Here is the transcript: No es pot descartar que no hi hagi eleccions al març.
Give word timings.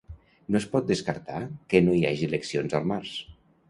No 0.55 0.57
es 0.59 0.65
pot 0.71 0.87
descartar 0.93 1.43
que 1.75 1.85
no 1.87 1.97
hi 1.99 2.03
hagi 2.11 2.29
eleccions 2.33 2.79
al 2.83 2.93
març. 2.97 3.19